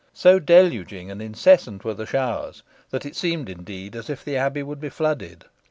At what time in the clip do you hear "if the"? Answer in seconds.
4.09-4.35